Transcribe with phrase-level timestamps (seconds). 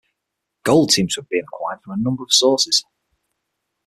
[0.63, 2.83] Gold seems to have been acquired from a number of sources.